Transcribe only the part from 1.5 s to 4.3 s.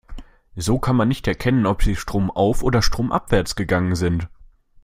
ob sie stromauf- oder stromabwärts gegangen sind.